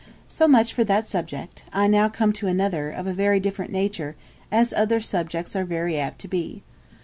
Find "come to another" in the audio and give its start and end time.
2.09-2.89